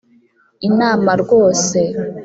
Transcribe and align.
inama 0.67 1.11
rwose 1.23 1.79